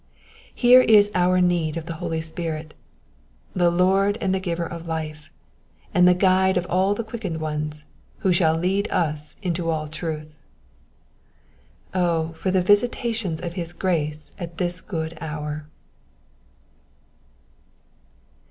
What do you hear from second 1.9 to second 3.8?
oly Spirit, the